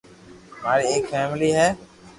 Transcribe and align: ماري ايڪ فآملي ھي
ماري 0.61 0.83
ايڪ 0.91 1.03
فآملي 1.11 1.49
ھي 1.57 1.67